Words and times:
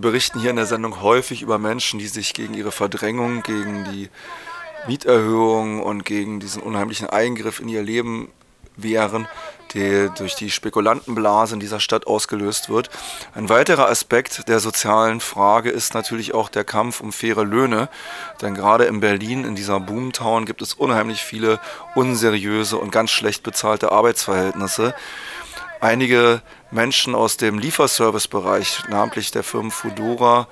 Wir 0.00 0.12
berichten 0.12 0.40
hier 0.40 0.48
in 0.48 0.56
der 0.56 0.64
Sendung 0.64 1.02
häufig 1.02 1.42
über 1.42 1.58
Menschen, 1.58 1.98
die 1.98 2.06
sich 2.06 2.32
gegen 2.32 2.54
ihre 2.54 2.72
Verdrängung, 2.72 3.42
gegen 3.42 3.84
die 3.84 4.08
Mieterhöhung 4.88 5.82
und 5.82 6.06
gegen 6.06 6.40
diesen 6.40 6.62
unheimlichen 6.62 7.10
Eingriff 7.10 7.60
in 7.60 7.68
ihr 7.68 7.82
Leben 7.82 8.32
wehren, 8.76 9.28
der 9.74 10.08
durch 10.08 10.36
die 10.36 10.50
Spekulantenblase 10.50 11.52
in 11.52 11.60
dieser 11.60 11.80
Stadt 11.80 12.06
ausgelöst 12.06 12.70
wird. 12.70 12.88
Ein 13.34 13.50
weiterer 13.50 13.90
Aspekt 13.90 14.48
der 14.48 14.58
sozialen 14.58 15.20
Frage 15.20 15.68
ist 15.68 15.92
natürlich 15.92 16.32
auch 16.32 16.48
der 16.48 16.64
Kampf 16.64 17.02
um 17.02 17.12
faire 17.12 17.44
Löhne, 17.44 17.90
denn 18.40 18.54
gerade 18.54 18.84
in 18.84 19.00
Berlin, 19.00 19.44
in 19.44 19.54
dieser 19.54 19.80
Boomtown, 19.80 20.46
gibt 20.46 20.62
es 20.62 20.72
unheimlich 20.72 21.20
viele 21.20 21.60
unseriöse 21.94 22.78
und 22.78 22.90
ganz 22.90 23.10
schlecht 23.10 23.42
bezahlte 23.42 23.92
Arbeitsverhältnisse. 23.92 24.94
Einige 25.80 26.42
Menschen 26.70 27.14
aus 27.14 27.38
dem 27.38 27.58
Lieferservice-Bereich, 27.58 28.82
namentlich 28.90 29.30
der 29.30 29.42
Firmen 29.42 29.70
Foodora 29.70 30.46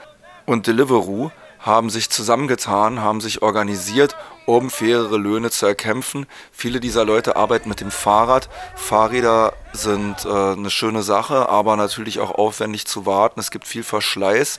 und 0.46 0.66
Deliveroo, 0.66 1.30
haben 1.58 1.90
sich 1.90 2.08
zusammengetan, 2.08 3.02
haben 3.02 3.20
sich 3.20 3.42
organisiert, 3.42 4.16
um 4.46 4.70
fairere 4.70 5.18
Löhne 5.18 5.50
zu 5.50 5.66
erkämpfen. 5.66 6.26
Viele 6.50 6.80
dieser 6.80 7.04
Leute 7.04 7.36
arbeiten 7.36 7.68
mit 7.68 7.82
dem 7.82 7.90
Fahrrad. 7.90 8.48
Fahrräder 8.74 9.52
sind 9.74 10.24
äh, 10.24 10.28
eine 10.28 10.70
schöne 10.70 11.02
Sache, 11.02 11.50
aber 11.50 11.76
natürlich 11.76 12.20
auch 12.20 12.30
aufwendig 12.30 12.86
zu 12.86 13.04
warten. 13.04 13.38
Es 13.38 13.50
gibt 13.50 13.66
viel 13.66 13.82
Verschleiß. 13.82 14.58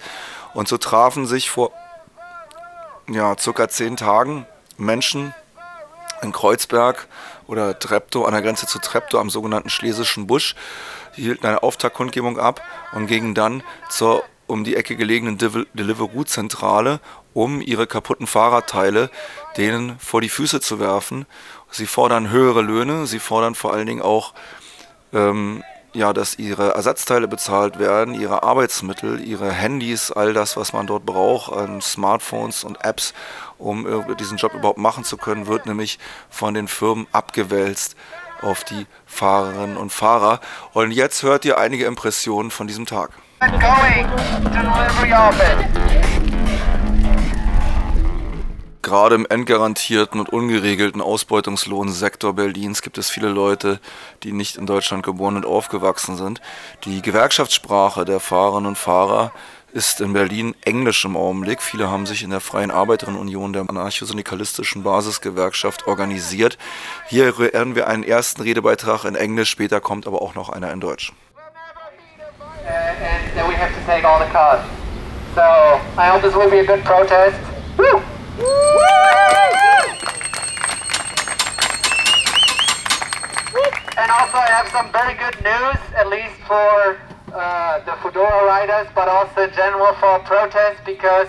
Und 0.53 0.67
so 0.67 0.77
trafen 0.77 1.25
sich 1.25 1.49
vor 1.49 1.71
ja, 3.09 3.35
circa 3.39 3.69
zehn 3.69 3.97
Tagen 3.97 4.45
Menschen 4.77 5.33
in 6.21 6.31
Kreuzberg 6.31 7.07
oder 7.49 7.77
Treptow, 7.77 8.25
an 8.25 8.33
der 8.33 8.41
Grenze 8.41 8.67
zu 8.67 8.79
Treptow 8.79 9.19
am 9.19 9.29
sogenannten 9.29 9.69
Schlesischen 9.69 10.27
Busch. 10.27 10.55
Hielten 11.15 11.47
eine 11.47 11.63
Auftaktkundgebung 11.63 12.39
ab 12.39 12.61
und 12.93 13.07
gingen 13.07 13.33
dann 13.33 13.63
zur 13.89 14.23
um 14.45 14.63
die 14.63 14.75
Ecke 14.75 14.95
gelegenen 14.95 15.37
Deliveroo-Zentrale, 15.37 16.99
um 17.33 17.61
ihre 17.61 17.85
kaputten 17.85 18.25
Fahrradteile 18.25 19.11
denen 19.57 19.99
vor 19.99 20.21
die 20.21 20.29
Füße 20.29 20.59
zu 20.59 20.79
werfen. 20.79 21.25
Sie 21.69 21.85
fordern 21.85 22.31
höhere 22.31 22.61
Löhne, 22.61 23.05
sie 23.05 23.19
fordern 23.19 23.53
vor 23.53 23.73
allen 23.73 23.85
Dingen 23.85 24.01
auch, 24.01 24.33
ähm, 25.13 25.63
ja, 25.99 26.13
dass 26.13 26.39
ihre 26.39 26.73
Ersatzteile 26.75 27.27
bezahlt 27.27 27.77
werden, 27.77 28.13
ihre 28.13 28.41
Arbeitsmittel, 28.43 29.19
ihre 29.19 29.51
Handys, 29.51 30.11
all 30.11 30.33
das, 30.33 30.55
was 30.55 30.71
man 30.71 30.87
dort 30.87 31.05
braucht, 31.05 31.51
an 31.51 31.81
Smartphones 31.81 32.63
und 32.63 32.83
Apps, 32.85 33.13
um 33.57 33.85
diesen 34.17 34.37
Job 34.37 34.53
überhaupt 34.53 34.79
machen 34.79 35.03
zu 35.03 35.17
können, 35.17 35.47
wird 35.47 35.65
nämlich 35.65 35.99
von 36.29 36.53
den 36.53 36.69
Firmen 36.69 37.05
abgewälzt 37.11 37.97
auf 38.41 38.63
die 38.63 38.87
Fahrerinnen 39.05 39.75
und 39.75 39.91
Fahrer. 39.91 40.39
Und 40.73 40.91
jetzt 40.91 41.21
hört 41.23 41.43
ihr 41.43 41.57
einige 41.57 41.85
Impressionen 41.85 42.49
von 42.49 42.67
diesem 42.67 42.85
Tag. 42.85 43.11
Gerade 48.89 49.13
im 49.13 49.27
entgarantierten 49.29 50.19
und 50.19 50.29
ungeregelten 50.29 50.99
Ausbeutungslohnsektor 50.99 52.33
Berlins 52.33 52.81
gibt 52.81 52.97
es 52.97 53.07
viele 53.07 53.29
Leute, 53.29 53.79
die 54.23 54.31
nicht 54.31 54.55
in 54.55 54.65
Deutschland 54.65 55.03
geboren 55.03 55.35
und 55.35 55.45
aufgewachsen 55.45 56.17
sind. 56.17 56.41
Die 56.85 57.03
Gewerkschaftssprache 57.03 58.03
der 58.03 58.19
Fahrerinnen 58.19 58.65
und 58.65 58.79
Fahrer 58.79 59.31
ist 59.73 60.01
in 60.01 60.13
Berlin 60.13 60.55
Englisch 60.65 61.05
im 61.05 61.15
Augenblick. 61.15 61.61
Viele 61.61 61.91
haben 61.91 62.07
sich 62.07 62.23
in 62.23 62.31
der 62.31 62.39
Freien 62.39 62.71
Arbeiterinnenunion 62.71 63.53
der 63.53 63.69
anarcho-syndikalistischen 63.69 64.81
Basisgewerkschaft 64.81 65.85
organisiert. 65.85 66.57
Hier 67.09 67.37
hören 67.37 67.75
wir 67.75 67.85
einen 67.85 68.01
ersten 68.01 68.41
Redebeitrag 68.41 69.05
in 69.05 69.13
Englisch, 69.13 69.51
später 69.51 69.81
kommt 69.81 70.07
aber 70.07 70.23
auch 70.23 70.33
noch 70.33 70.49
einer 70.49 70.73
in 70.73 70.79
Deutsch. 70.79 71.13
and 72.67 73.37
then 73.37 73.47
we 73.47 73.53
have 73.53 73.71
to 73.71 73.85
take 73.85 74.03
all 74.03 74.17
the 74.17 74.31
costs. 74.31 74.67
So 75.35 75.43
I 75.95 76.09
hope 76.09 76.23
this 76.23 76.33
will 76.33 76.49
be 76.49 76.57
a 76.57 76.65
good 76.65 76.83
protest. 76.83 77.37
Woo! 77.77 78.01
And 83.99 84.09
also 84.11 84.37
I 84.37 84.47
have 84.47 84.69
some 84.69 84.91
very 84.93 85.13
good 85.15 85.35
news, 85.43 85.75
at 85.95 86.07
least 86.07 86.35
for 86.47 86.97
uh, 87.33 87.83
the 87.83 87.91
Fedora 88.01 88.45
riders, 88.45 88.87
but 88.95 89.09
also 89.09 89.47
general 89.47 89.93
for 89.95 90.19
protest 90.19 90.79
because 90.85 91.27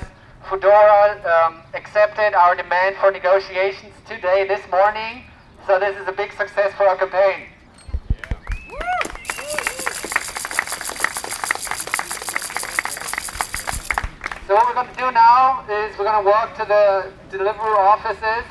Fedora 0.48 1.18
um, 1.26 1.62
accepted 1.74 2.32
our 2.34 2.54
demand 2.54 2.94
for 2.96 3.10
negotiations 3.10 3.92
today, 4.06 4.46
this 4.46 4.62
morning. 4.70 5.24
So 5.66 5.80
this 5.80 5.96
is 6.00 6.06
a 6.06 6.12
big 6.12 6.32
success 6.32 6.72
for 6.74 6.86
our 6.86 6.96
campaign. 6.96 7.49
So 14.50 14.56
what 14.56 14.66
we're 14.66 14.82
going 14.82 14.88
to 14.88 14.96
do 14.98 15.12
now 15.12 15.62
is 15.68 15.96
we're 15.96 16.10
going 16.10 16.24
to 16.24 16.28
walk 16.28 16.56
to 16.58 16.64
the 16.64 17.12
delivery 17.30 17.70
offices, 17.78 18.42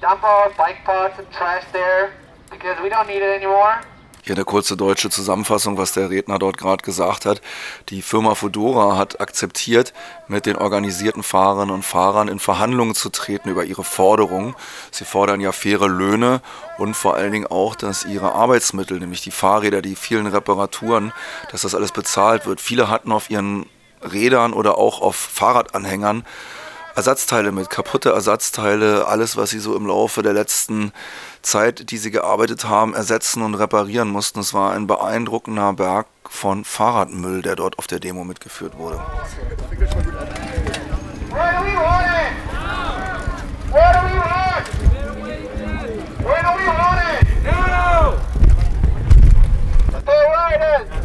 dump 0.00 0.24
our 0.24 0.48
bike 0.56 0.82
parts 0.82 1.18
and 1.18 1.30
trash 1.30 1.62
there 1.74 2.14
because 2.50 2.80
we 2.82 2.88
don't 2.88 3.06
need 3.06 3.20
it 3.20 3.36
anymore. 3.36 3.74
Hier 4.22 4.34
eine 4.34 4.46
kurze 4.46 4.78
deutsche 4.78 5.10
Zusammenfassung, 5.10 5.76
was 5.76 5.92
der 5.92 6.08
Redner 6.08 6.38
dort 6.38 6.56
gerade 6.56 6.82
gesagt 6.82 7.26
hat. 7.26 7.42
Die 7.90 8.00
Firma 8.00 8.34
Fedora 8.34 8.96
hat 8.96 9.20
akzeptiert, 9.20 9.92
mit 10.26 10.46
den 10.46 10.56
organisierten 10.56 11.22
Fahrerinnen 11.22 11.74
und 11.74 11.84
Fahrern 11.84 12.28
in 12.28 12.38
Verhandlungen 12.38 12.94
zu 12.94 13.10
treten 13.10 13.50
über 13.50 13.64
ihre 13.64 13.84
Forderungen. 13.84 14.56
Sie 14.90 15.04
fordern 15.04 15.42
ja 15.42 15.52
faire 15.52 15.86
Löhne 15.86 16.40
und 16.78 16.94
vor 16.94 17.14
allen 17.14 17.32
Dingen 17.32 17.46
auch, 17.46 17.74
dass 17.76 18.06
ihre 18.06 18.32
Arbeitsmittel, 18.32 18.98
nämlich 18.98 19.20
die 19.20 19.30
Fahrräder, 19.30 19.82
die 19.82 19.96
vielen 19.96 20.26
Reparaturen, 20.26 21.12
dass 21.52 21.60
das 21.60 21.74
alles 21.74 21.92
bezahlt 21.92 22.46
wird. 22.46 22.62
Viele 22.62 22.88
hatten 22.88 23.12
auf 23.12 23.28
ihren 23.28 23.66
Rädern 24.12 24.52
oder 24.52 24.78
auch 24.78 25.00
auf 25.00 25.16
Fahrradanhängern 25.16 26.24
Ersatzteile 26.96 27.52
mit, 27.52 27.68
kaputte 27.68 28.08
Ersatzteile, 28.08 29.06
alles, 29.06 29.36
was 29.36 29.50
sie 29.50 29.58
so 29.58 29.76
im 29.76 29.86
Laufe 29.86 30.22
der 30.22 30.32
letzten 30.32 30.92
Zeit, 31.42 31.90
die 31.90 31.98
sie 31.98 32.10
gearbeitet 32.10 32.64
haben, 32.64 32.94
ersetzen 32.94 33.42
und 33.42 33.54
reparieren 33.54 34.08
mussten. 34.08 34.40
Es 34.40 34.54
war 34.54 34.72
ein 34.72 34.86
beeindruckender 34.86 35.74
Berg 35.74 36.06
von 36.26 36.64
Fahrradmüll, 36.64 37.42
der 37.42 37.54
dort 37.54 37.78
auf 37.78 37.86
der 37.86 38.00
Demo 38.00 38.24
mitgeführt 38.24 38.78
wurde. 38.78 39.02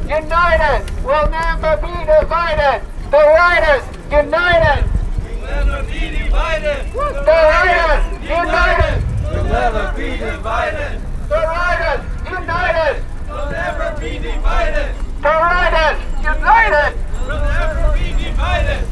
United 0.08 1.04
will 1.04 1.30
never 1.30 1.78
be 1.78 1.88
divided. 1.88 2.91
The 3.12 3.18
riders 3.18 3.84
united. 4.10 4.90
We'll 5.22 5.42
never 5.42 5.84
be 5.84 6.00
divided. 6.16 6.94
The 6.94 7.28
riders 7.28 8.06
united. 8.24 9.04
We'll 9.30 9.44
never 9.44 9.94
be 9.98 10.18
divided. 10.18 11.02
The 11.28 11.36
riders 11.36 12.06
united. 12.24 13.04
We'll 13.28 13.52
never 13.52 14.00
be 14.00 14.18
divided. 14.18 14.96
The 15.22 15.28
riders 15.28 16.00
united. 16.24 16.98
We'll 17.28 17.42
never 17.42 17.98
be 18.00 18.24
divided. 18.24 18.88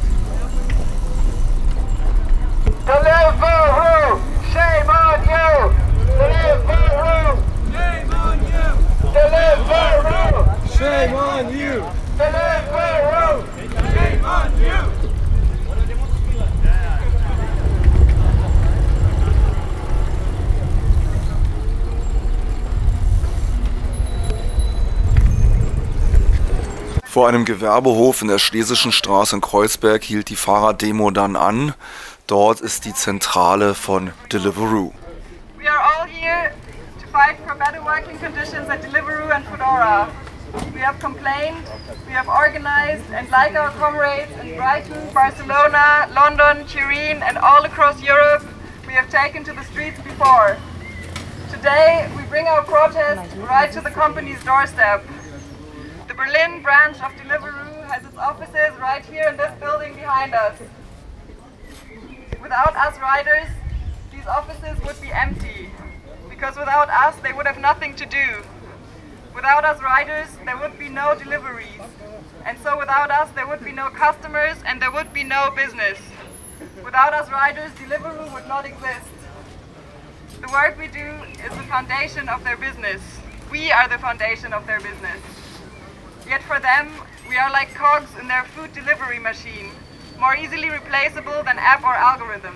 Deliveroo. 2.85 3.59
Shame 3.79 3.98
Vor 27.19 27.27
einem 27.27 27.43
Gewerbehof 27.43 28.21
in 28.21 28.29
der 28.29 28.39
Schlesischen 28.39 28.93
Straße 28.93 29.35
in 29.35 29.41
Kreuzberg 29.41 30.05
hielt 30.05 30.29
die 30.29 30.37
Fahrraddemo 30.37 31.11
dann 31.11 31.35
an. 31.35 31.73
Dort 32.27 32.61
ist 32.61 32.85
die 32.85 32.93
Zentrale 32.93 33.75
von 33.75 34.13
Deliveroo. 34.31 34.93
We 35.57 35.69
are 35.69 35.81
all 35.83 36.07
here 36.07 36.53
to 37.01 37.07
fight 37.11 37.35
for 37.45 37.55
better 37.55 37.83
working 37.83 38.17
conditions 38.21 38.69
at 38.69 38.81
Deliveroo 38.81 39.29
and 39.35 39.45
Fedora. 39.47 40.07
We 40.73 40.79
have 40.79 40.97
complained, 41.01 41.67
we 42.07 42.13
have 42.13 42.29
organized, 42.29 43.03
and 43.11 43.29
like 43.29 43.53
our 43.53 43.71
comrades 43.71 44.31
in 44.41 44.55
Brighton, 44.55 45.13
Barcelona, 45.13 46.07
London, 46.15 46.65
Turin, 46.67 47.21
and 47.21 47.37
all 47.37 47.65
across 47.65 48.01
Europe, 48.01 48.47
we 48.87 48.93
have 48.93 49.09
taken 49.09 49.43
to 49.43 49.51
the 49.51 49.65
streets 49.65 49.99
before. 50.03 50.55
Today, 51.51 52.09
we 52.15 52.23
bring 52.29 52.47
our 52.47 52.63
protest 52.63 53.35
right 53.39 53.69
to 53.73 53.81
the 53.81 53.91
company's 53.91 54.41
doorstep. 54.45 55.03
The 56.09 56.15
Berlin 56.15 56.63
branch 56.63 56.97
of 57.03 57.11
Deliveroo 57.11 57.87
has 57.87 58.03
its 58.03 58.17
offices 58.17 58.75
right 58.79 59.05
here 59.05 59.29
in 59.29 59.37
this 59.37 59.51
building 59.59 59.93
behind 59.93 60.33
us. 60.33 60.59
Without 62.41 62.75
us 62.75 62.99
riders, 62.99 63.47
these 64.11 64.25
offices 64.25 64.83
would 64.83 64.99
be 65.01 65.11
empty, 65.11 65.69
because 66.27 66.57
without 66.57 66.89
us, 66.89 67.15
they 67.21 67.31
would 67.31 67.45
have 67.45 67.59
nothing 67.59 67.95
to 67.95 68.07
do. 68.07 68.41
Without 69.35 69.63
us 69.63 69.79
riders, 69.83 70.29
there 70.45 70.57
would 70.57 70.79
be 70.79 70.89
no 70.89 71.13
deliveries. 71.13 71.79
And 72.43 72.57
so 72.63 72.79
without 72.79 73.11
us, 73.11 73.29
there 73.35 73.45
would 73.45 73.63
be 73.63 73.71
no 73.71 73.91
customers 73.91 74.57
and 74.65 74.81
there 74.81 74.91
would 74.91 75.13
be 75.13 75.23
no 75.23 75.51
business. 75.55 75.99
Without 76.83 77.13
us 77.13 77.29
riders, 77.29 77.69
Deliveroo 77.73 78.33
would 78.33 78.47
not 78.47 78.65
exist. 78.65 79.13
The 80.41 80.47
work 80.47 80.75
we 80.75 80.87
do 80.87 81.13
is 81.45 81.55
the 81.55 81.67
foundation 81.69 82.29
of 82.29 82.43
their 82.43 82.57
business. 82.57 82.99
We 83.51 83.71
are 83.71 83.87
the 83.87 83.99
foundation 83.99 84.53
of 84.53 84.65
their 84.65 84.79
business. 84.79 85.21
Yet 86.29 86.43
for 86.43 86.59
them, 86.59 86.91
we 87.27 87.37
are 87.37 87.49
like 87.49 87.73
cogs 87.73 88.11
in 88.21 88.27
their 88.27 88.43
food 88.43 88.71
delivery 88.71 89.17
machine, 89.17 89.71
more 90.19 90.35
easily 90.35 90.69
replaceable 90.69 91.41
than 91.41 91.57
app 91.57 91.83
or 91.83 91.95
algorithm. 91.95 92.55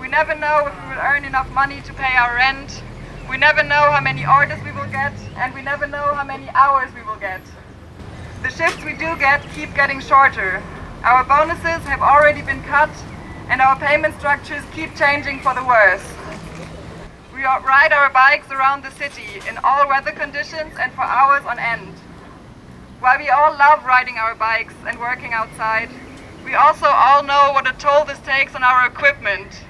We 0.00 0.08
never 0.08 0.34
know 0.34 0.68
if 0.68 0.82
we 0.82 0.88
will 0.88 1.02
earn 1.02 1.26
enough 1.26 1.50
money 1.52 1.82
to 1.82 1.92
pay 1.92 2.16
our 2.16 2.34
rent. 2.34 2.82
We 3.28 3.36
never 3.36 3.62
know 3.62 3.92
how 3.92 4.00
many 4.00 4.24
orders 4.24 4.64
we 4.64 4.72
will 4.72 4.90
get, 4.90 5.12
and 5.36 5.52
we 5.54 5.60
never 5.60 5.86
know 5.86 6.14
how 6.14 6.24
many 6.24 6.48
hours 6.54 6.88
we 6.94 7.02
will 7.02 7.20
get. 7.20 7.42
The 8.42 8.48
shifts 8.48 8.82
we 8.82 8.92
do 8.92 9.14
get 9.18 9.44
keep 9.54 9.74
getting 9.74 10.00
shorter. 10.00 10.62
Our 11.02 11.22
bonuses 11.22 11.84
have 11.84 12.00
already 12.00 12.40
been 12.40 12.62
cut, 12.62 12.90
and 13.50 13.60
our 13.60 13.78
payment 13.78 14.14
structures 14.18 14.64
keep 14.72 14.96
changing 14.96 15.40
for 15.40 15.52
the 15.52 15.64
worse. 15.64 16.06
We 17.34 17.42
ride 17.44 17.92
our 17.92 18.08
bikes 18.08 18.50
around 18.50 18.84
the 18.84 18.90
city 18.92 19.42
in 19.46 19.58
all 19.62 19.86
weather 19.86 20.12
conditions 20.12 20.72
and 20.80 20.90
for 20.94 21.02
hours 21.02 21.44
on 21.44 21.58
end. 21.58 21.92
While 23.04 23.18
we 23.18 23.28
all 23.28 23.54
love 23.58 23.84
riding 23.84 24.16
our 24.16 24.34
bikes 24.34 24.72
and 24.86 24.98
working 24.98 25.34
outside, 25.34 25.90
we 26.42 26.54
also 26.54 26.86
all 26.86 27.22
know 27.22 27.52
what 27.52 27.68
a 27.68 27.76
toll 27.78 28.06
this 28.06 28.18
takes 28.20 28.54
on 28.54 28.64
our 28.64 28.86
equipment. 28.86 29.60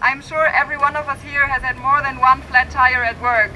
I'm 0.00 0.22
sure 0.22 0.46
every 0.46 0.78
one 0.78 0.96
of 0.96 1.06
us 1.06 1.20
here 1.20 1.46
has 1.46 1.60
had 1.60 1.76
more 1.76 2.00
than 2.00 2.18
one 2.18 2.40
flat 2.40 2.70
tire 2.70 3.04
at 3.04 3.20
work, 3.20 3.52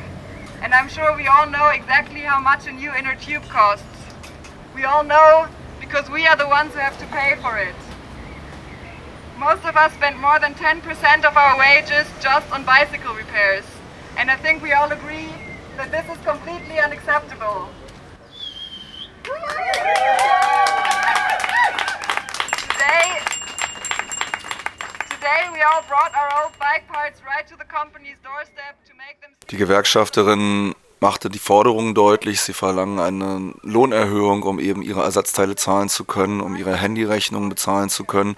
and 0.61 0.75
I'm 0.75 0.91
sure 0.91 1.17
we 1.17 1.27
all 1.27 1.49
know 1.49 1.69
exactly 1.69 2.21
how 2.21 2.43
much 2.43 2.67
a 2.67 2.73
new 2.73 2.93
inner 2.93 3.15
tube 3.15 3.45
costs. 3.45 3.87
We 4.75 4.85
all 4.85 5.03
know 5.03 5.49
because 5.81 6.11
we 6.11 6.27
are 6.27 6.37
the 6.37 6.47
ones 6.47 6.75
who 6.75 6.81
have 6.81 6.99
to 6.99 7.07
pay 7.07 7.37
for 7.41 7.57
it. 7.57 7.75
Most 9.39 9.65
of 9.65 9.79
us 9.79 9.95
spend 9.95 10.19
more 10.19 10.39
than 10.39 10.53
10% 10.53 11.25
of 11.25 11.39
our 11.39 11.59
wages 11.59 12.07
just 12.21 12.53
on 12.53 12.67
bicycle 12.67 13.15
repairs, 13.15 13.65
and 14.19 14.31
I 14.31 14.37
think 14.37 14.63
we 14.63 14.75
all 14.75 14.93
agree 14.93 15.33
that 15.79 15.91
this 15.91 16.05
is 16.15 16.23
completely 16.23 16.79
unacceptable. 16.79 17.71
Today, 22.73 23.09
today 25.11 25.43
we 25.53 25.61
all 25.63 25.83
brought 25.89 26.15
our 26.15 26.31
old 26.43 26.53
bike 26.59 26.87
parts 26.89 27.21
right 27.25 27.47
to 27.49 27.57
the 27.57 27.65
company's 27.65 28.17
doorstep 28.23 28.75
to 28.87 28.93
make 28.95 29.21
them 29.23 29.31
Die 29.49 29.57
Gewerkschafterin 29.57 30.75
machte 31.01 31.31
die 31.31 31.39
Forderungen 31.39 31.95
deutlich. 31.95 32.41
Sie 32.41 32.53
verlangen 32.53 32.99
eine 32.99 33.55
Lohnerhöhung, 33.63 34.43
um 34.43 34.59
eben 34.59 34.83
ihre 34.83 35.03
Ersatzteile 35.03 35.57
zahlen 35.57 35.89
zu 35.89 36.05
können, 36.05 36.41
um 36.41 36.57
ihre 36.57 36.77
Handyrechnungen 36.77 37.49
bezahlen 37.49 37.89
zu 37.89 38.05
können. 38.05 38.37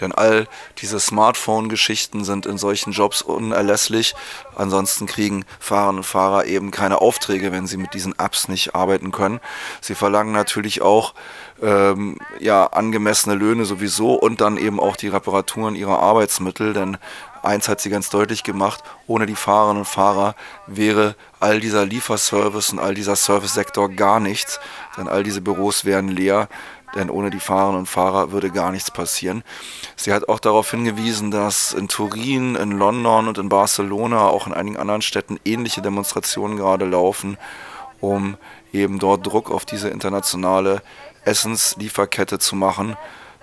Denn 0.00 0.12
all 0.12 0.48
diese 0.78 1.00
Smartphone-Geschichten 1.00 2.24
sind 2.24 2.46
in 2.46 2.58
solchen 2.58 2.92
Jobs 2.92 3.22
unerlässlich. 3.22 4.14
Ansonsten 4.56 5.06
kriegen 5.06 5.44
Fahrerinnen 5.60 5.98
und 5.98 6.04
Fahrer 6.04 6.46
eben 6.46 6.70
keine 6.70 7.00
Aufträge, 7.00 7.52
wenn 7.52 7.66
sie 7.66 7.76
mit 7.76 7.94
diesen 7.94 8.18
Apps 8.18 8.48
nicht 8.48 8.74
arbeiten 8.74 9.12
können. 9.12 9.40
Sie 9.80 9.94
verlangen 9.94 10.32
natürlich 10.32 10.82
auch 10.82 11.14
ähm, 11.62 12.18
ja, 12.38 12.66
angemessene 12.66 13.34
Löhne 13.34 13.64
sowieso 13.64 14.14
und 14.14 14.40
dann 14.40 14.56
eben 14.56 14.80
auch 14.80 14.96
die 14.96 15.08
Reparaturen 15.08 15.74
ihrer 15.74 15.98
Arbeitsmittel, 15.98 16.72
denn 16.72 16.98
eins 17.42 17.68
hat 17.68 17.80
sie 17.80 17.90
ganz 17.90 18.10
deutlich 18.10 18.44
gemacht, 18.44 18.82
ohne 19.06 19.26
die 19.26 19.34
Fahrerinnen 19.34 19.80
und 19.80 19.88
Fahrer 19.88 20.34
wäre 20.66 21.14
all 21.40 21.60
dieser 21.60 21.84
Lieferservice 21.84 22.72
und 22.72 22.78
all 22.78 22.94
dieser 22.94 23.16
Service-Sektor 23.16 23.88
gar 23.90 24.20
nichts, 24.20 24.60
denn 24.96 25.08
all 25.08 25.22
diese 25.22 25.40
Büros 25.40 25.84
wären 25.84 26.08
leer, 26.08 26.48
denn 26.94 27.10
ohne 27.10 27.30
die 27.30 27.40
Fahrerinnen 27.40 27.80
und 27.80 27.86
Fahrer 27.86 28.32
würde 28.32 28.50
gar 28.50 28.72
nichts 28.72 28.90
passieren. 28.90 29.42
Sie 29.96 30.12
hat 30.12 30.28
auch 30.28 30.40
darauf 30.40 30.70
hingewiesen, 30.70 31.30
dass 31.30 31.72
in 31.72 31.88
Turin, 31.88 32.54
in 32.54 32.72
London 32.72 33.28
und 33.28 33.38
in 33.38 33.48
Barcelona, 33.48 34.28
auch 34.28 34.46
in 34.46 34.54
einigen 34.54 34.76
anderen 34.76 35.02
Städten 35.02 35.38
ähnliche 35.44 35.82
Demonstrationen 35.82 36.56
gerade 36.56 36.86
laufen, 36.86 37.36
um 38.00 38.36
eben 38.72 38.98
dort 38.98 39.26
Druck 39.26 39.50
auf 39.50 39.64
diese 39.64 39.88
internationale 39.88 40.82
Essenslieferkette 41.24 42.38
zu 42.38 42.56
machen, 42.56 42.96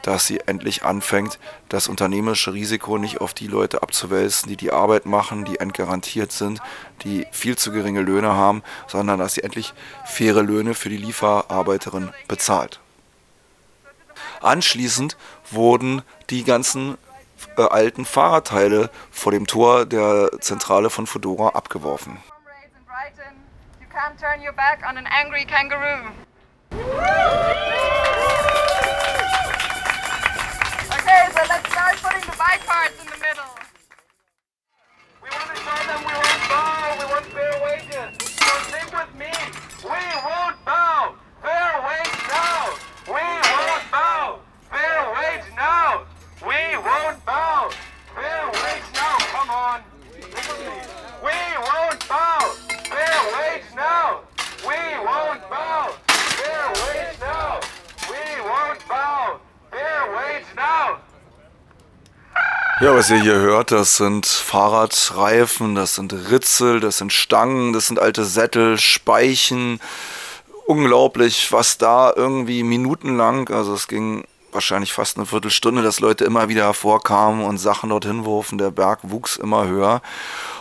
dass 0.06 0.28
sie 0.28 0.40
endlich 0.46 0.84
anfängt, 0.84 1.40
das 1.68 1.88
unternehmerische 1.88 2.54
Risiko 2.54 3.00
nicht 3.00 3.22
auf 3.22 3.34
die 3.34 3.48
Leute 3.48 3.81
abzuwälzen, 3.81 4.50
die 4.50 4.56
die 4.56 4.72
Arbeit 4.72 5.07
machen, 5.07 5.46
die 5.46 5.60
entgarantiert 5.60 6.31
sind, 6.31 6.62
die 7.04 7.25
viel 7.31 7.57
zu 7.57 7.72
geringe 7.72 8.02
Löhne 8.02 8.34
haben, 8.36 8.62
sondern 8.88 9.18
dass 9.18 9.34
sie 9.34 9.42
endlich 9.42 9.74
faire 10.06 10.44
Löhne 10.44 10.75
für 10.75 10.90
die 10.90 10.98
Lieferarbeiterin 10.98 12.12
bezahlt. 12.28 12.80
Anschließend 14.42 15.18
wurden 15.50 16.04
die 16.30 16.44
ganzen 16.44 16.98
äh, 17.58 17.63
alten 17.63 18.06
Fahrradteile 18.06 18.92
vor 19.10 19.31
dem 19.31 19.48
Tor 19.48 19.86
der 19.86 20.30
Zentrale 20.40 20.92
von 20.92 21.08
Fedora 21.08 21.50
abgeworfen. 21.50 22.18
Can't 24.06 24.19
turn 24.19 24.40
your 24.40 24.54
back 24.54 24.84
on 24.86 24.98
an 24.98 25.07
angry 25.10 25.46
kangaroo. 25.46 26.12
Okay, 26.72 26.86
so 31.34 31.42
let's 31.50 31.72
start 31.72 31.96
putting 31.98 32.22
the 32.22 32.36
bike 32.38 32.63
parts 32.68 33.02
in 33.02 33.07
the 33.07 33.14
Ja, 62.82 62.94
was 62.94 63.10
ihr 63.10 63.22
hier 63.22 63.36
hört, 63.36 63.72
das 63.72 63.96
sind 63.96 64.25
Fahrradreifen, 64.25 65.75
das 65.75 65.96
sind 65.96 66.12
Ritzel, 66.12 66.82
das 66.82 66.98
sind 66.98 67.13
Stangen, 67.13 67.72
das 67.72 67.88
sind 67.88 68.00
alte 68.00 68.25
Sättel, 68.25 68.77
Speichen. 68.77 69.79
Unglaublich, 70.65 71.53
was 71.53 71.77
da 71.77 72.12
irgendwie 72.13 72.63
minutenlang, 72.63 73.48
also 73.48 73.74
es 73.74 73.88
ging 73.88 74.25
wahrscheinlich 74.51 74.91
fast 74.91 75.15
eine 75.15 75.25
Viertelstunde, 75.25 75.84
dass 75.84 76.01
Leute 76.01 76.25
immer 76.25 76.50
wieder 76.50 76.63
hervorkamen 76.63 77.46
und 77.46 77.60
Sachen 77.60 77.91
dorthin 77.91 78.25
wurfen. 78.25 78.58
Der 78.58 78.72
Berg 78.72 79.00
wuchs 79.03 79.38
immer 79.38 79.67
höher. 79.67 80.01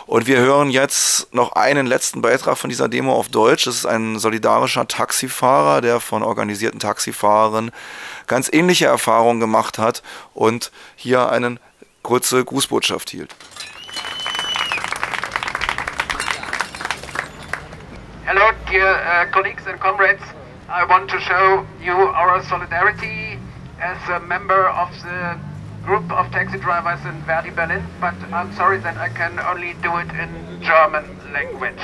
Und 0.05 0.25
wir 0.25 0.37
hören 0.37 0.69
jetzt 0.69 1.33
noch 1.33 1.53
einen 1.53 1.85
letzten 1.85 2.21
Beitrag 2.21 2.57
von 2.57 2.69
dieser 2.69 2.87
Demo 2.87 3.13
auf 3.13 3.27
Deutsch. 3.27 3.65
Das 3.65 3.75
ist 3.75 3.85
ein 3.85 4.19
solidarischer 4.19 4.87
Taxifahrer, 4.87 5.81
der 5.81 5.99
von 5.99 6.23
organisierten 6.23 6.79
Taxifahrern 6.79 7.71
ganz 8.27 8.49
ähnliche 8.51 8.85
Erfahrungen 8.85 9.41
gemacht 9.41 9.79
hat 9.79 10.01
und 10.33 10.71
hier 10.95 11.29
eine 11.29 11.57
kurze 12.05 12.45
Grußbotschaft 12.45 13.09
hielt. 13.09 13.35
Hello, 18.27 18.51
dear 18.69 18.85
uh, 18.85 19.25
colleagues 19.31 19.65
and 19.65 19.79
comrades. 19.79 20.21
I 20.69 20.85
want 20.85 21.09
to 21.09 21.19
show 21.19 21.65
you 21.81 21.93
our 21.93 22.43
solidarity 22.43 23.39
as 23.81 23.97
a 24.09 24.19
member 24.19 24.69
of 24.69 24.89
the 25.01 25.39
group 25.83 26.11
of 26.11 26.29
taxi 26.31 26.59
drivers 26.59 27.03
in 27.05 27.19
Verdi 27.25 27.49
Berlin, 27.49 27.83
but 27.99 28.13
I'm 28.31 28.53
sorry 28.53 28.77
that 28.81 28.97
I 28.97 29.09
can 29.09 29.39
only 29.39 29.73
do 29.81 29.97
it 29.97 30.09
in 30.11 30.61
German 30.61 31.05
language. 31.33 31.81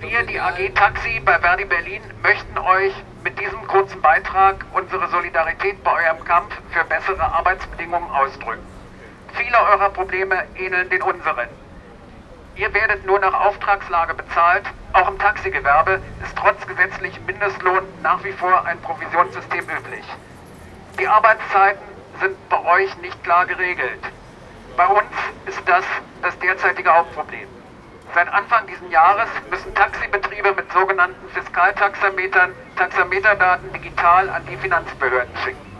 Wir, 0.00 0.22
die 0.22 0.40
AG 0.40 0.56
Taxi 0.74 1.20
bei 1.20 1.38
Verdi 1.38 1.66
Berlin, 1.66 2.00
möchten 2.22 2.56
euch 2.56 2.94
mit 3.22 3.38
diesem 3.38 3.66
kurzen 3.66 4.00
Beitrag 4.00 4.64
unsere 4.72 5.06
Solidarität 5.08 5.84
bei 5.84 5.92
eurem 5.92 6.24
Kampf 6.24 6.54
für 6.70 6.84
bessere 6.84 7.20
Arbeitsbedingungen 7.20 8.10
ausdrücken. 8.10 8.64
Viele 9.34 9.58
eurer 9.58 9.90
Probleme 9.90 10.44
ähneln 10.56 10.88
den 10.88 11.02
unseren. 11.02 11.48
Ihr 12.56 12.72
werdet 12.72 13.04
nur 13.04 13.18
nach 13.18 13.34
Auftragslage 13.34 14.14
bezahlt. 14.14 14.64
Auch 14.94 15.06
im 15.06 15.18
Taxigewerbe 15.18 16.00
ist 16.24 16.34
trotz 16.34 16.66
gesetzlichem 16.66 17.26
Mindestlohn 17.26 17.82
nach 18.02 18.24
wie 18.24 18.32
vor 18.32 18.64
ein 18.64 18.80
Provisionssystem 18.80 19.64
üblich. 19.68 20.04
Die 20.98 21.08
Arbeitszeiten 21.08 21.86
sind 22.20 22.48
bei 22.48 22.64
euch 22.64 22.96
nicht 23.02 23.22
klar 23.22 23.44
geregelt. 23.44 24.00
Bei 24.78 24.86
uns 24.86 25.12
ist 25.44 25.60
das 25.66 25.84
das 26.22 26.38
derzeitige 26.38 26.90
Hauptproblem. 26.90 27.59
Seit 28.12 28.32
Anfang 28.32 28.66
dieses 28.66 28.90
Jahres 28.90 29.28
müssen 29.50 29.72
Taxibetriebe 29.74 30.52
mit 30.52 30.72
sogenannten 30.72 31.28
Fiskaltaxametern 31.30 32.52
Taxameterdaten 32.76 33.72
digital 33.72 34.28
an 34.30 34.44
die 34.46 34.56
Finanzbehörden 34.56 35.36
schicken. 35.44 35.70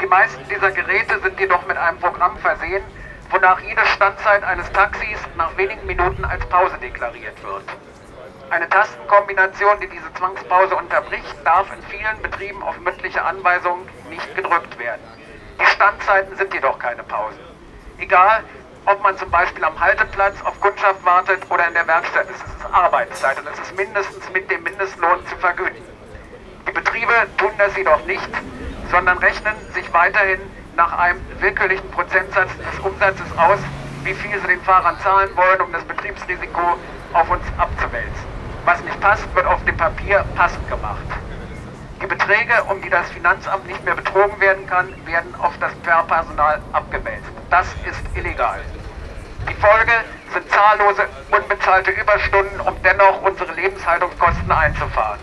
Die 0.00 0.06
meisten 0.06 0.46
dieser 0.48 0.70
Geräte 0.70 1.18
sind 1.20 1.40
jedoch 1.40 1.66
mit 1.66 1.76
einem 1.76 1.98
Programm 1.98 2.36
versehen, 2.38 2.84
wonach 3.30 3.58
jede 3.60 3.84
Standzeit 3.86 4.44
eines 4.44 4.70
Taxis 4.72 5.18
nach 5.36 5.56
wenigen 5.56 5.84
Minuten 5.86 6.24
als 6.24 6.46
Pause 6.46 6.76
deklariert 6.80 7.42
wird. 7.42 7.64
Eine 8.50 8.68
Tastenkombination, 8.68 9.80
die 9.80 9.88
diese 9.88 10.14
Zwangspause 10.14 10.76
unterbricht, 10.76 11.34
darf 11.44 11.66
in 11.72 11.82
vielen 11.84 12.22
Betrieben 12.22 12.62
auf 12.62 12.78
mündliche 12.78 13.22
Anweisung 13.22 13.80
nicht 14.08 14.34
gedrückt 14.36 14.78
werden. 14.78 15.02
Die 15.60 15.66
Standzeiten 15.66 16.36
sind 16.36 16.54
jedoch 16.54 16.78
keine 16.78 17.02
Pausen. 17.02 17.40
Egal, 17.98 18.44
ob 18.88 19.02
man 19.02 19.16
zum 19.18 19.30
Beispiel 19.30 19.62
am 19.64 19.78
Halteplatz 19.78 20.40
auf 20.44 20.58
Kundschaft 20.60 21.04
wartet 21.04 21.42
oder 21.50 21.68
in 21.68 21.74
der 21.74 21.86
Werkstatt, 21.86 22.26
es 22.30 22.36
ist 22.36 22.72
Arbeitszeit 22.72 23.38
und 23.38 23.46
es 23.46 23.58
ist 23.58 23.76
mindestens 23.76 24.30
mit 24.32 24.50
dem 24.50 24.62
Mindestlohn 24.62 25.18
zu 25.26 25.36
vergüten. 25.36 25.82
Die 26.66 26.72
Betriebe 26.72 27.12
tun 27.36 27.50
das 27.58 27.76
jedoch 27.76 28.02
nicht, 28.06 28.30
sondern 28.90 29.18
rechnen 29.18 29.54
sich 29.74 29.92
weiterhin 29.92 30.40
nach 30.74 30.96
einem 30.96 31.20
willkürlichen 31.38 31.90
Prozentsatz 31.90 32.48
des 32.56 32.80
Umsatzes 32.80 33.26
aus, 33.36 33.58
wie 34.04 34.14
viel 34.14 34.40
sie 34.40 34.46
den 34.46 34.62
Fahrern 34.62 34.98
zahlen 35.00 35.28
wollen, 35.36 35.60
um 35.60 35.72
das 35.72 35.84
Betriebsrisiko 35.84 36.78
auf 37.12 37.30
uns 37.30 37.44
abzuwälzen. 37.58 38.24
Was 38.64 38.82
nicht 38.84 38.98
passt, 39.00 39.34
wird 39.34 39.44
auf 39.44 39.62
dem 39.66 39.76
Papier 39.76 40.24
passend 40.34 40.66
gemacht. 40.70 41.04
Die 42.00 42.06
Beträge, 42.06 42.64
um 42.68 42.80
die 42.80 42.88
das 42.88 43.10
Finanzamt 43.10 43.66
nicht 43.66 43.84
mehr 43.84 43.96
betrogen 43.96 44.40
werden 44.40 44.66
kann, 44.66 44.88
werden 45.04 45.34
auf 45.40 45.52
das 45.58 45.74
Personal 45.76 46.62
abgewälzt. 46.72 47.28
Das 47.50 47.66
ist 47.84 48.00
illegal. 48.16 48.60
Die 49.48 49.54
Folge 49.54 49.92
sind 50.34 50.50
zahllose 50.50 51.08
unbezahlte 51.30 51.90
Überstunden, 51.92 52.60
um 52.60 52.74
dennoch 52.82 53.22
unsere 53.22 53.50
Lebenshaltungskosten 53.54 54.52
einzufahren. 54.52 55.18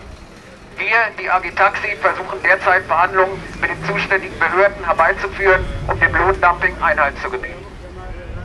Wir, 0.77 0.98
die 1.20 1.29
AG 1.29 1.55
Taxi, 1.55 1.96
versuchen 2.01 2.41
derzeit 2.41 2.84
Verhandlungen 2.86 3.41
mit 3.62 3.70
den 3.70 3.86
zuständigen 3.86 4.38
Behörden 4.39 4.84
herbeizuführen, 4.84 5.63
um 5.88 6.00
dem 6.00 6.15
Lohndumping 6.15 6.75
Einhalt 6.82 7.17
zu 7.20 7.29
gebieten. 7.29 7.65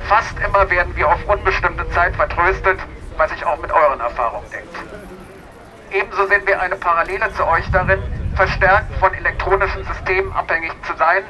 Fast 0.07 0.39
immer 0.45 0.69
werden 0.69 0.95
wir 0.97 1.09
auf 1.09 1.25
unbestimmte 1.27 1.89
Zeit 1.91 2.15
vertröstet, 2.15 2.79
was 3.17 3.31
sich 3.31 3.45
auch 3.47 3.59
mit 3.59 3.73
euren 3.73 4.01
Erfahrungen 4.01 4.51
deckt. 4.51 4.77
Ebenso 5.93 6.27
sehen 6.27 6.47
wir 6.47 6.61
eine 6.61 6.77
Parallele 6.77 7.33
zu 7.35 7.47
euch 7.47 7.69
darin, 7.73 8.03
verstärkt 8.37 8.95
von 9.01 9.15
elektronischen 9.15 9.85
Systemen 9.85 10.33
abhängig 10.35 10.73
zu 10.85 10.95
sein, 10.97 11.25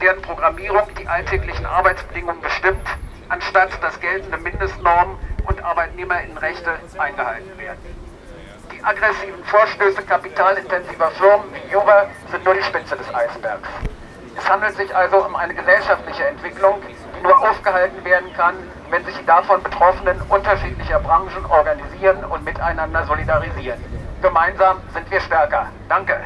deren 0.00 0.22
Programmierung 0.22 0.88
die 0.98 1.06
alltäglichen 1.06 1.66
Arbeitsbedingungen 1.66 2.40
bestimmt, 2.40 2.86
anstatt 3.30 3.70
dass 3.82 3.98
geltende 4.00 4.36
Mindestnormen 4.38 5.16
und 5.46 5.64
Arbeitnehmerinnenrechte 5.64 6.70
eingehalten 6.98 7.56
werden. 7.58 8.10
Die 8.72 8.84
aggressiven 8.84 9.42
Vorstöße 9.44 10.02
kapitalintensiver 10.02 11.10
Firmen 11.12 11.46
wie 11.52 11.76
Uber 11.76 12.06
sind 12.30 12.44
nur 12.44 12.54
die 12.54 12.62
Spitze 12.62 12.96
des 12.96 13.14
Eisbergs. 13.14 13.68
Es 14.36 14.48
handelt 14.48 14.76
sich 14.76 14.94
also 14.94 15.24
um 15.24 15.34
eine 15.34 15.54
gesellschaftliche 15.54 16.26
Entwicklung, 16.26 16.80
die 16.88 17.22
nur 17.22 17.36
aufgehalten 17.38 18.04
werden 18.04 18.32
kann, 18.34 18.54
wenn 18.90 19.04
sich 19.04 19.16
die 19.18 19.26
davon 19.26 19.62
Betroffenen 19.62 20.20
unterschiedlicher 20.28 21.00
Branchen 21.00 21.44
organisieren 21.48 22.24
und 22.24 22.44
miteinander 22.44 23.04
solidarisieren. 23.06 23.82
Gemeinsam 24.22 24.78
sind 24.92 25.10
wir 25.10 25.20
stärker. 25.20 25.66
Danke. 25.88 26.20